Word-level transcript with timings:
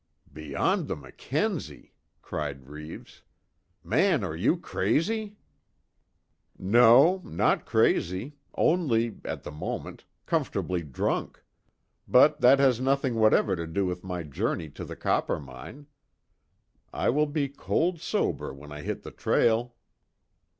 "Beyond 0.33 0.87
the 0.87 0.95
Mackenzie!" 0.95 1.93
cried 2.23 2.65
Reeves, 2.67 3.21
"Man 3.83 4.23
are 4.23 4.35
you 4.35 4.57
crazy!" 4.57 5.37
"No, 6.57 7.21
not 7.23 7.67
crazy, 7.67 8.35
only, 8.55 9.17
at 9.23 9.43
the 9.43 9.51
moment, 9.51 10.05
comfortably 10.25 10.81
drunk. 10.81 11.43
But 12.07 12.41
that 12.41 12.57
has 12.57 12.81
nothing 12.81 13.13
whatever 13.13 13.55
to 13.55 13.67
do 13.67 13.85
with 13.85 14.03
my 14.03 14.23
journey 14.23 14.69
to 14.71 14.83
the 14.83 14.95
Coppermine. 14.95 15.85
I 16.91 17.09
will 17.11 17.27
be 17.27 17.47
cold 17.47 17.99
sober 18.01 18.51
when 18.51 18.71
I 18.71 18.81
hit 18.81 19.03
the 19.03 19.11
trail." 19.11 19.75